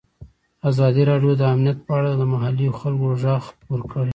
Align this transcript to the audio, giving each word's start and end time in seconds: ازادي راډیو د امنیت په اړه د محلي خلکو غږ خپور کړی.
ازادي 0.69 1.03
راډیو 1.09 1.31
د 1.37 1.41
امنیت 1.53 1.77
په 1.87 1.93
اړه 1.99 2.11
د 2.15 2.21
محلي 2.33 2.67
خلکو 2.79 3.05
غږ 3.21 3.39
خپور 3.47 3.79
کړی. 3.91 4.09